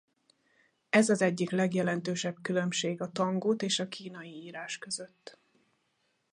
[0.89, 5.37] Ez az egyik legjelentősebb különbség a tangut és a kínai írás között.